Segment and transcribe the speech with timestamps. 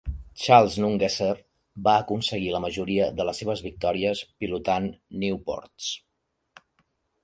[0.43, 1.27] Charles Nungesser
[1.89, 4.93] va aconseguir la majoria de les seves victòries pilotant
[5.25, 5.97] Nieuports.